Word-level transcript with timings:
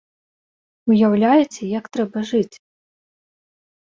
Уяўляеце, 0.91 1.59
як 1.79 1.85
трэба 1.97 2.23
жыць? 2.31 2.55